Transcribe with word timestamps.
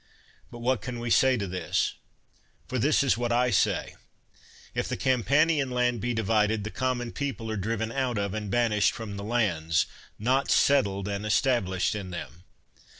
But 0.49 0.61
what 0.63 0.81
can 0.81 0.97
we 0.99 1.11
say 1.11 1.37
to 1.37 1.45
this? 1.45 1.93
For 2.67 2.79
this 2.79 3.03
is 3.03 3.19
what 3.19 3.31
I 3.31 3.51
say,— 3.51 3.97
if 4.73 4.87
the 4.87 4.97
Campanian 4.97 5.69
land 5.69 6.01
be 6.01 6.15
divided, 6.15 6.63
the 6.63 6.71
common 6.71 7.11
people 7.11 7.51
are 7.51 7.55
driven 7.55 7.91
out 7.91 8.17
of 8.17 8.33
and 8.33 8.49
banished 8.49 8.93
from 8.93 9.15
the 9.15 9.23
lands, 9.23 9.85
not 10.17 10.49
settled 10.49 11.07
and 11.07 11.23
es 11.23 11.39
tablished 11.39 11.93
in 11.93 12.09
them. 12.09 12.43